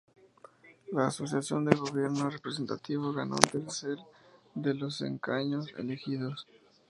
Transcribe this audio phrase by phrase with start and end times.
[0.93, 3.97] La Asociación de Gobierno Representativo ganó un tercer
[4.55, 6.47] de los escaños elegidos.